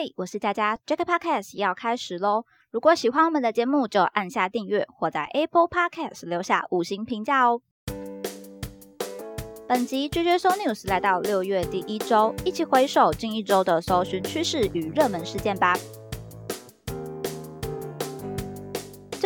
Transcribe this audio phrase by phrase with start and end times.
[0.00, 2.44] 嘿，我是佳佳，Jack Podcast 要开始喽！
[2.70, 7.60] 如果喜欢我们的节目，就按下订阅或在 Apple Podcast 留下五星评价哦。
[9.66, 15.76] 本集 j j So News 来到六月第一周，一起回首近一周的搜寻趋势与热门事件吧。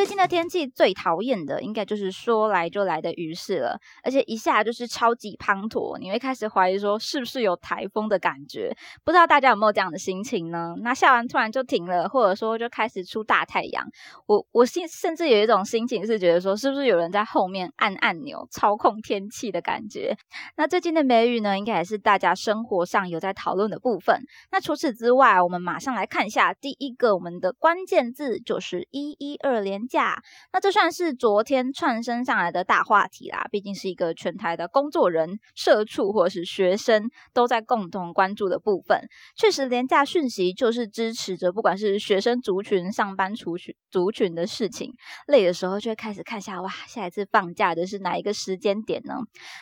[0.02, 8.76] 最近的天气最讨厌的，应该就是说来就来的雨势了，而且一下就是超级滂沱，你会开始怀疑说是不是有台风的感觉？
[9.04, 10.74] 不知道大家有没有这样的心情呢？
[10.82, 13.86] 那下完突然就停了，或者说就开始出大太阳，
[14.26, 20.16] 我我甚甚至有一种心情是觉得说，是不是有人在后面按按钮操控天气的感觉？
[20.56, 24.20] 那最近的梅雨呢，应该也是大家生活上有在讨论的部分。
[24.50, 29.86] 那除此之外，我们马上来看一下第一个我们的关键字，就是一一二连。
[29.92, 30.22] 假，
[30.54, 33.46] 那这算是昨天串升上来的大话题啦。
[33.50, 39.06] 毕竟是一个全台的工作人、社畜或是学生都在共同关注的部分。
[39.36, 44.94] 确实，廉价讯息就是支持着不管是学生族群、上班族群族群的事情。
[45.26, 49.16] 累的时候就会开始看下，哇，下一次放假的是哪一个时间点呢？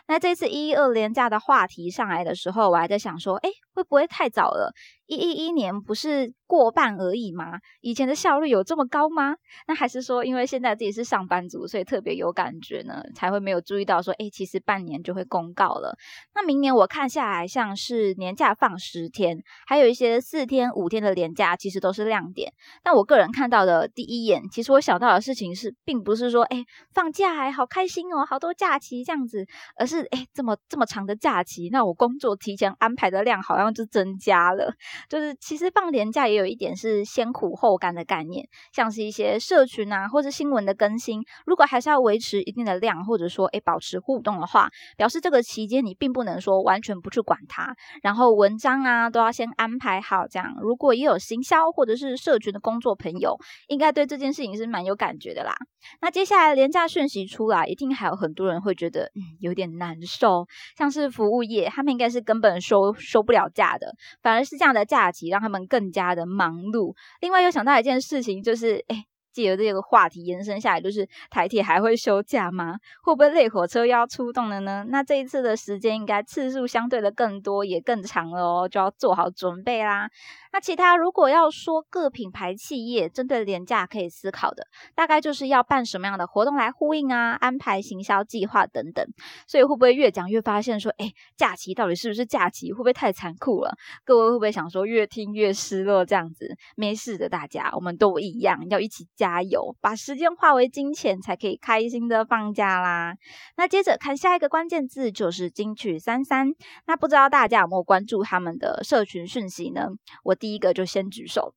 [0.07, 4.73] 那这次一一二廉价的话题上来的时候，我还在想说，哎，会不会太早了？
[5.07, 7.59] 一一一年不是过半而已吗？
[7.81, 9.35] 以前的效率有这么高吗？
[9.67, 15.97] 那还是说，因为现在自己是上班族，所以特别有感觉呢，才会没有注意到说，哎，其实半年就会公告了。
[16.35, 22.53] 那明年我看下来，像是年假放十天，还有一些四天、五天的年假，其实都是亮点。
[22.85, 26.65] 但我个人看到的第一眼，其实我想到的事情是，并不是说，哎，
[26.95, 29.45] 放假还好开心哦，好多假期这样子，
[29.77, 34.73] 而是，哎，这么这么长的假期，那我工作提前安排的量好像就增加了。
[35.09, 50.55] 就是其实放年假也有一点是先苦后甘的概念，像是一些社群啊或者新闻的更新，如果还是要维持一定的量，或者说诶保持互动的话，表示这个期间你并不能说完全不去管它，然后文章啊都要先安排好这样。
[50.61, 53.37] 如果也有行销或者是社群的工作朋友，
[53.69, 55.55] 应该对这件事情是蛮有感觉的啦。
[56.01, 64.81] 那接下来廉价讯息出来，一定还有很多人会觉得嗯有点难受，像是服务业，他们应该是根本收收不了假的，反而是这样的。
[64.91, 66.95] 假期让他们更加的忙碌。
[67.21, 72.77] 另外又想到一件事情，就是哎，借由这个话题延伸下来，就是台铁还会休假吗？
[73.03, 74.85] 会不会累火车要出动了呢？
[74.89, 80.11] 那这一次的时间应该次数相对的更多，也更长了哦，就要做好准备啦。
[80.53, 89.07] 那其他如果要说各品牌企业针对廉价可以思考的，大概就是要办什么样的活动来呼应啊，安排行销计划等等。
[89.47, 92.73] 所以会不会越讲越发现说，哎，假期到底是不是假期？
[92.73, 93.73] 会不会太残酷了？
[94.05, 96.57] 各位会不会想说越听越失落这样子？
[96.75, 103.15] 没事的，大家我们都一样，要一起加油，把时间化为金钱，才可以开心的放假啦。
[103.59, 106.55] 那接着看下一个关键字就是金曲三三。
[106.87, 109.89] 那不知道大家有没有关注他们的社群讯息呢？
[110.25, 110.35] 我。
[110.41, 111.53] 第一个就先举手。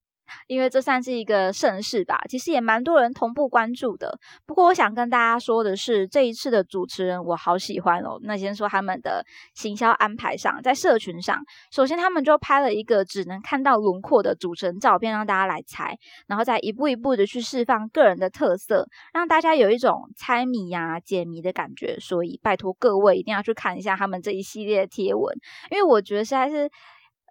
[0.48, 4.20] 因为这算是一个盛事吧，其实也蛮多人同步关注的。
[4.46, 8.20] 不过我想跟大家说的是，这一次的主持人我好喜欢哦。
[8.24, 11.40] 那先说他们的行销安排上，在社群上，
[11.72, 21.98] 首先他们就拍了一个只能看到轮廓的主持人照片，让大家来猜，然后再一步一步的去释放个人的特色，让大家有一种猜谜呀、解谜的感觉。
[22.00, 25.36] 所以拜托各位一定要去看一下他们这一系列贴文，
[25.72, 26.70] 因为我觉得实在是。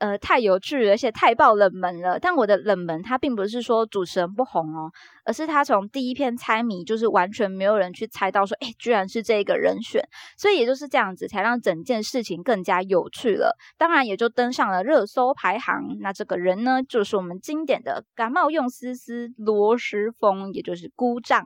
[0.02, 2.18] 呃，太有趣，而且太爆冷门了。
[2.18, 4.90] 但我的冷门，它并不是说主持人不红哦，
[5.24, 10.02] 而是他从第一篇猜谜，就是完全没有人去猜到说，哎，居然是这个人选。
[10.36, 13.56] 所以也就是这样子，才让整件事情更加有趣了。
[13.78, 15.96] 当然，也就登上了热搜排行。
[16.00, 21.44] 那这个人呢，就是我们经典的感冒用思思罗时峰，也就是姑丈。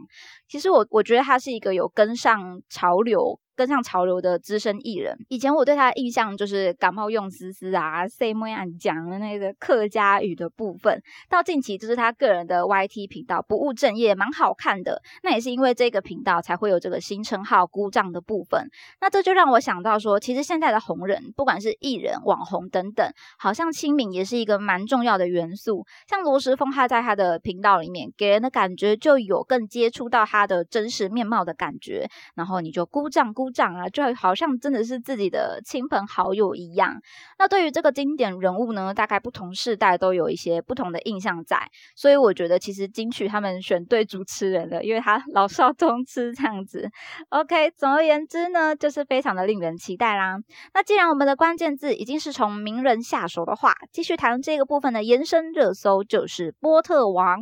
[0.49, 3.39] 其实我我觉得他是一个有跟上潮流。
[3.57, 11.03] 跟上潮流的资深艺人，以前我对他的印象就是感冒用丝丝啊，say 么样讲的那个客家语的部分。
[11.29, 15.01] 到近期就是他个人的 YT 频道不务正业，蛮好看的。
[15.23, 18.69] 那也是因为这个频道才会有这个新称号孤丈的部分。
[19.01, 25.87] 那这就让我想到说，其实现在的红人，不管是艺人、网红等等，好像亲民也是一个蛮重要的元素。
[26.07, 33.57] 像罗时峰，他在他的频道里面给人的感觉就有更接触到他的真实面貌的感觉，然后你就孤丈孤。
[33.57, 36.95] 长啊，就好像真的是自己的亲朋好友一样。
[37.39, 41.59] 那对于这个经典人物呢，大概不同世代都有一些不同的印象在。
[41.95, 46.87] 所以我觉得其实金曲他们选对主持人了，因为他老少通吃这样子。
[47.31, 50.37] OK，总而言之呢，就是非常的令人期待啦。
[50.75, 57.39] 那既然我们的关键字已经是从名人下手的话，继续谈这个部分的延伸热搜就是波特王。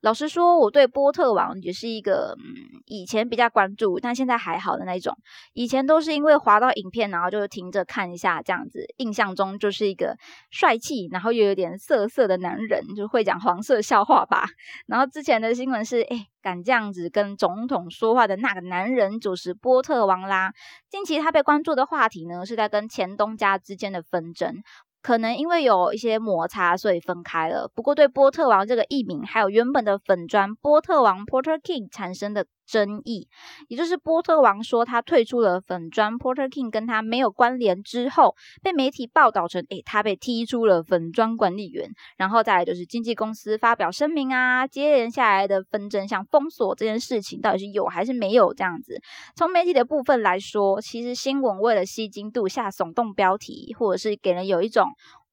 [0.00, 5.14] 老实说，我对波特王也是一个嗯以前比较关注，但现在还好的那种。
[5.52, 10.16] 以前都是因为滑到影片，然后就停着看一下这样子，印象中就是一个
[10.50, 14.46] 帅气，然后又有点色色的男人，就会讲黄色笑话吧。
[14.86, 20.52] 然后之前的新闻是，哎，敢这样子跟总统说话的那个男人就是波特王啦。
[20.88, 24.62] 近期他被关注的话题呢，是在跟前东家之间的纷争。
[25.00, 27.70] 可能因为有一些摩擦，所以分开了。
[27.74, 32.46] 不过对波特王这个艺名，还有原本的粉砖波特王 Porter King 产生的。
[32.68, 33.26] 争议，
[33.68, 49.00] 也就是波特王说他退出了粉砖 Porter King 跟他没有关联之后，被媒体报道成，诶，他被踢出了粉砖管理员，然后再来就是经纪公司发表声明啊，接连下来的纷争，像封锁这件事情到底是有还是没有这样子。
[49.34, 54.88] 从媒体的部分来说，其实新闻为了吸睛度下耸动标题，或者是给人有一种。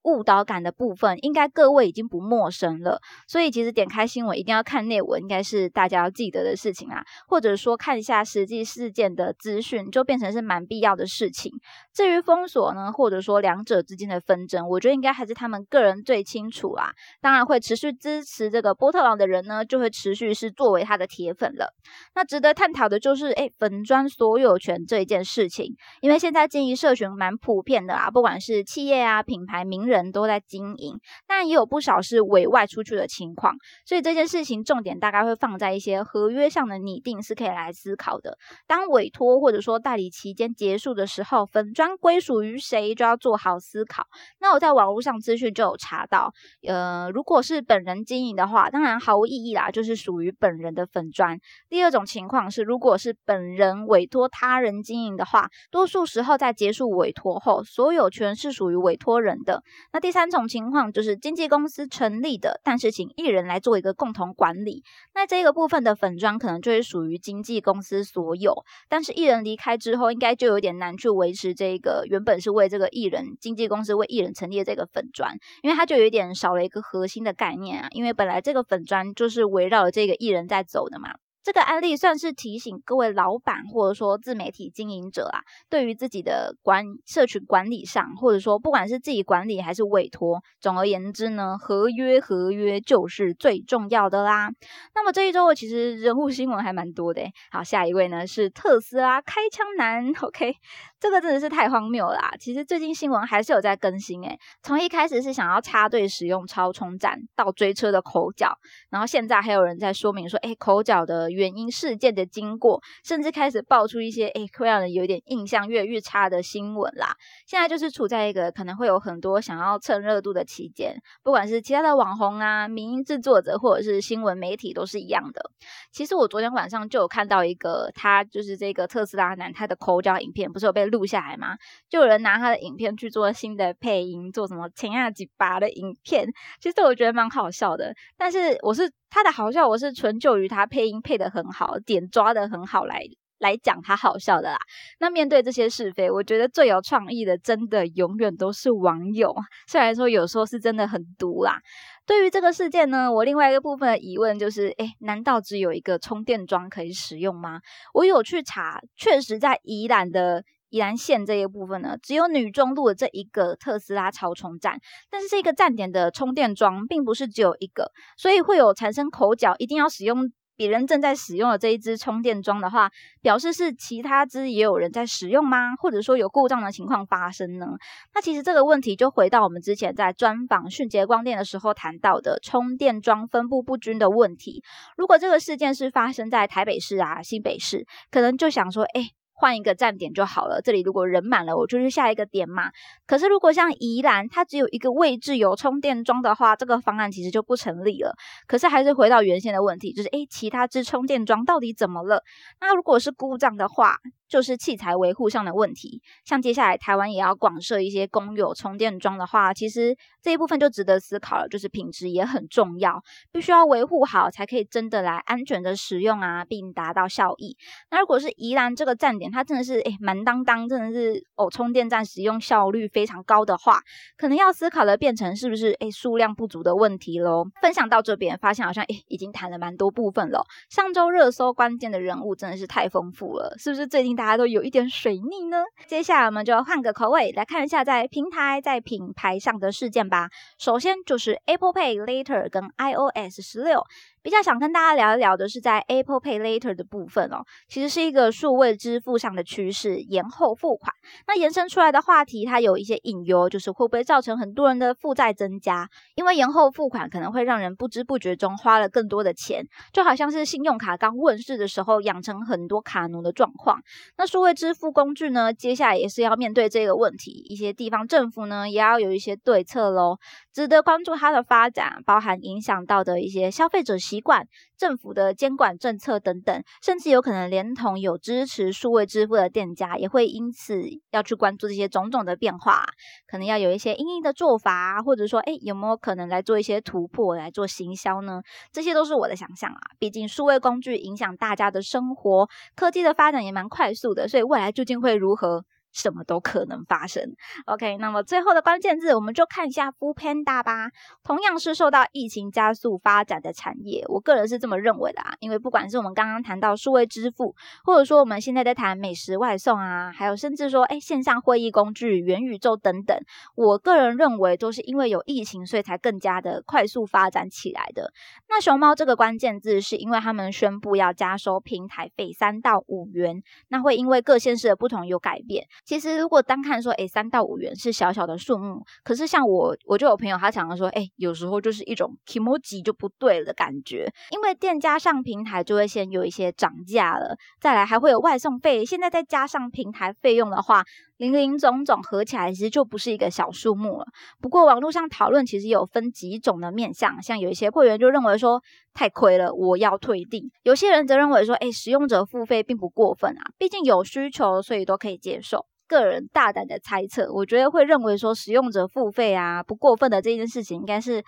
[0.06, 3.00] 误导感的部分，应该各位已经不陌生了。
[3.26, 7.02] 所以其实点开新闻一定要看内文，应该是大家要记得的事情啊。
[7.26, 11.52] 或者说看一下实际事件的资讯，就变成是蛮必要的事情。
[11.92, 16.90] 至于封锁呢，或者说两者之间的纷争，我觉得应该还是他们个人最清楚啊。
[17.20, 21.74] 当然会持续支持这个波特王的人呢，就会持续是作为他的铁粉了。
[22.14, 29.95] 那值得探讨的就是，哎，粉砖所有权这一件事情，因为现在经营社群蛮普遍的啊，不管是企业啊、品牌、名人。
[29.96, 33.54] 人都在经营，但也有不少是委外出去的情况，
[33.84, 38.38] 所以这件事情重点大概会放在一些合约上的拟定是可以来思考的。
[38.66, 44.04] 当委托或者说代理期间结束的时候，粉砖归属于谁，就要做好思考。
[44.40, 46.32] 那我在网络上资讯就有查到，
[46.66, 51.38] 呃，如果是本人经营的话，当然毫无意义啦，就是属于本人的粉砖。
[51.68, 59.62] 第二种情况是，如果是本人委托他人经营的话，多数时候在结束委托后，所有权是属于委托人的。
[59.92, 64.82] 那第三种情况就是经纪公司成立的，但是请艺人来做一个共同管理。
[65.14, 68.54] 那这个部分的粉砖可能就会属于经纪公司所有，
[68.88, 77.88] 但是艺人离开之后，应该就有点难去维持这个原本是为这个艺人经纪公司为艺人成立的这个粉砖，因为它就有点少了一个核心的概念啊。
[77.90, 81.14] 因为本来这个粉砖就是围绕着这个艺人在走的嘛。
[81.46, 85.38] 这个案例算是提醒各位老板或者说自媒体经营者啊，
[85.70, 94.50] 对于自己的管社群管理上，或者说不管是自己管理还是委托，总而言之呢，合约合约就是最重要的啦。
[94.92, 97.22] 那么这一周其实人物新闻还蛮多的。
[97.52, 100.12] 好，下一位呢是特斯拉开枪男。
[100.22, 100.52] OK，
[100.98, 102.32] 这个真的是太荒谬啦。
[102.40, 108.56] 其实最近新闻还是有在更新诶，从一开始是想要插队使用超充站，到追车的口角，
[108.90, 111.26] 然后现在还有人在说明说，哎，口角的。
[111.36, 117.14] 原因事件的经过，甚至开始爆出一些诶会让人有点印象越越差的新闻啦。
[117.46, 125.50] 现在就是处在一个可能会有很多想要蹭热度的期间，不管是其他的网红啊、民营制作者或者是新闻媒体都是一样的。
[125.92, 131.56] 其实我昨天晚上就有看到一个，他就是这个特斯拉男他的口角影片，不是有被录下来吗？
[131.88, 136.26] 就有人拿他的影片去做新的配音，做什么前亚几巴的影片。
[136.60, 138.90] 其实我觉得蛮好笑的，但是我是。
[139.08, 143.00] 他的好笑，我是纯就于他配音配的很好，点抓的很好来
[143.38, 144.58] 来讲他好笑的啦。
[144.98, 149.34] 那面对这些是非，我觉得最有创意的，真的永远都是网友。
[149.68, 151.58] 虽然说有时候是真的很毒啦。
[152.04, 157.60] 对于这个事件呢，我另外一个部分的疑问就是：哎，难道只有一个充电桩可以使用吗？
[157.94, 160.44] 我有去查，确实在宜兰的。
[160.76, 164.78] 宜兰县这一部分呢，只有女中路的这一个特斯拉超充站，
[165.10, 172.90] 但是这个站点的充电桩并不是只有一个，所以会有产生口角，一定要使用别人正在使用的这一支充电桩的话，
[173.22, 175.74] 表示是其他支也有人在使用吗？
[175.76, 177.66] 或者说有故障的情况发生呢？
[178.14, 184.62] 那其实这个问题就回到我们之前在专访迅捷光电的时候谈到的充电桩分布不均的问题。
[184.96, 189.10] 如果这个事件是发生在台北市啊、新北市，可能就想说，哎。
[189.36, 190.60] 换一个站点就好了。
[190.62, 192.70] 这里如果人满了，我就去下一个点嘛。
[193.06, 198.16] 可是如果像宜兰，它只有一个位置有充电桩的话，这个方案其实就不成立了。
[198.46, 202.24] 可是还是回到原先的问题，就是诶，其他支充电桩到底怎么了？
[202.60, 206.00] 那如果是故障的话，就是器材维护上的问题。
[206.24, 211.46] 像接下来台湾也要广设一些公有充电桩的话，其实这一部分就值得思考了。
[211.48, 217.56] 就是品质也很重要，必须要维护好，才可以真的来安全的使用啊，并达到效益。
[217.90, 223.80] 那如果是宜兰这个站点，它真的是诶满当当，真的是哦充电站使用效率非常高的话，
[224.16, 227.44] 可能要思考的变成是不是诶数量不足的问题喽。
[227.62, 230.44] 分享到这边，发现好像诶已经谈了蛮多部分了。
[230.68, 234.15] 上周热搜关键的人物真的是太丰富了，是不是最近？
[234.16, 235.62] 大家都有一点水逆呢。
[235.86, 240.30] 接下来我们就换个口味来看一下在平台、在品牌上的事件吧。
[240.58, 243.84] 首先就是 Apple Pay Later 跟 iOS 十六。
[244.26, 250.92] 比较想跟大家聊一聊的是在 Apple Pay Later 的部分哦，其实是一个数位支付上的趋势，延后付款。
[251.28, 255.88] 那延伸出来的话题，它有一些隐忧，就是会不会造成很多人的负债增加？
[256.16, 263.78] 因为延后付款可能会让人不知不觉中花了更多的钱，就好像是信用卡刚问世的时候养成很多卡奴的状况。
[264.18, 270.18] 那数位支付工具呢，接下来也是要面对这个问题，一些地方政府呢也要有一些对策喽。
[270.56, 274.48] 值得关注它的发展，包含影响到的一些消费者习惯、
[274.78, 282.86] 政府的监管政策等等，甚至有可能连同有支持数位支付的店家，也会因此要去关注这些种种的变化，
[283.26, 288.40] 可能要有一些应应的做法，或者说，哎，有没有可能来做一些突破来做行销呢？
[288.72, 289.78] 这些都是我的想象啊。
[289.98, 295.66] 毕竟数位工具影响大家的生活，科技的发展也蛮快速的，所以未来究竟会如何？
[295.96, 297.34] 什么都可能发生。
[297.64, 300.90] OK，那么最后的关键字，我们就看一下 f o o Panda 吧。
[301.24, 305.34] 同样是受到疫情加速发展的产业，我个人是这么认为的啊。
[305.40, 313.18] 因为不管是我们刚刚谈到数位支付，或者说我们现在在谈美食外送啊，还有甚至说哎线上会议工具、元宇宙等等，
[313.54, 318.12] 我个人认为都是因为有疫情，所以才更加的快速发展起来的。
[318.50, 325.66] 那熊猫这个关键字，是因为他们宣布要加收平台费三到五元，那会因为各县市的不同有改变。
[325.86, 340.84] 其实，如果单看说，哎，三到五元是小小的数目，可是像我，我就有朋友他常常说，哎，有时候就是一种 emoji 就不对了的感觉，因为店家上平台就会先有一些涨价了，再来还会有外送费，现在再加上平台费用的话，
[341.18, 344.06] 零零总总合起来其实就不是一个小数目了。
[344.40, 348.60] 不过网络上讨论其实有分几种的面向，像有一些会员就认为说
[348.92, 355.64] 太亏了，我要退订；有些人则认为说，哎，使用者付费并不过分啊，毕竟有需求，所以都可以接受。
[355.86, 361.24] 个人大胆的猜测，我觉得会认为说使用者付费啊不过分的这件事情，应该是。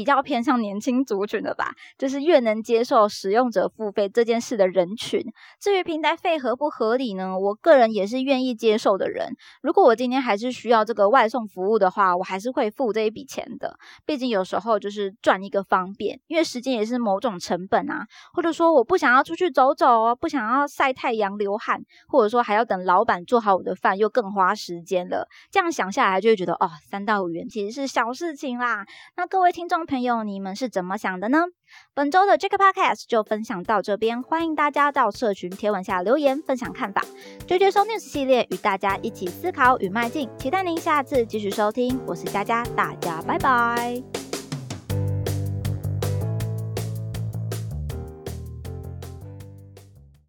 [0.00, 5.20] 比较偏向年轻族群的吧，就是越能接受使用者付费这件事的人群。
[5.60, 7.38] 至于平台费合不合理呢？
[7.38, 9.28] 我个人也是愿意接受的人。
[9.60, 13.76] 如果我今天还是需要这个外送服务的话，我还是会付这一笔钱的。
[14.06, 18.06] 毕竟有时候就是赚一个方便，因为时间也是某种成本啊。
[18.32, 21.78] 或者说我不想要出去走走，不想要晒太阳流汗，
[22.08, 25.28] 或者说还要等老板做好我的饭，又更花时间了。
[25.50, 28.86] 这样想下来就会觉得哦，三到五元其实是小事情啦。
[29.18, 29.80] 那各位听众。
[29.90, 31.46] 朋友，你们是怎么想的呢？
[31.94, 37.04] 本周的 Jack Podcast 就分享到这边，欢迎大家到社群贴文下留言分享看法。
[37.48, 42.00] 追追收 News 系列与大家一起思考与迈进，期待您下次继续收听。
[42.06, 44.19] 我是佳佳，大家拜拜。